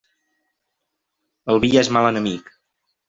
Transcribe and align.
El 1.55 1.61
vi 1.67 1.71
és 1.83 1.93
mal 1.99 2.11
enemic. 2.13 2.51